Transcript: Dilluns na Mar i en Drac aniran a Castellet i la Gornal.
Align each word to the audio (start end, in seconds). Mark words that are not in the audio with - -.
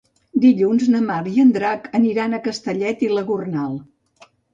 Dilluns 0.43 0.85
na 0.93 1.01
Mar 1.09 1.17
i 1.31 1.33
en 1.43 1.51
Drac 1.57 1.85
aniran 1.99 2.33
a 2.33 2.39
Castellet 2.47 3.05
i 3.09 3.11
la 3.13 3.25
Gornal. 3.29 3.77